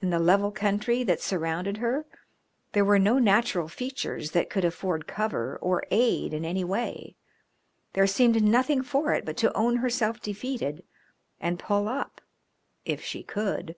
[0.00, 2.06] In the level country that surrounded her
[2.74, 7.16] there were no natural features that could afford cover or aid in any way;
[7.94, 10.84] there seemed nothing for it but to own herself defeated
[11.40, 12.20] and pull up
[12.84, 13.74] if she could.